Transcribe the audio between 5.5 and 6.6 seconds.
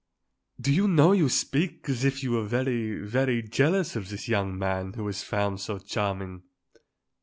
so charming?"